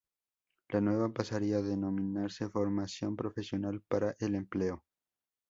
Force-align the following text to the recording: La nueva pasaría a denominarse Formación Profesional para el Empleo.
La 0.69 0.81
nueva 0.81 1.09
pasaría 1.09 1.57
a 1.57 1.61
denominarse 1.61 2.49
Formación 2.49 3.15
Profesional 3.15 3.83
para 3.87 4.15
el 4.17 4.33
Empleo. 4.33 4.81